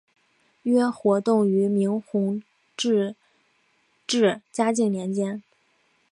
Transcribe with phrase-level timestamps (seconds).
[0.63, 2.41] 约活动于明弘
[2.75, 3.15] 治
[4.07, 5.43] 至嘉靖年间。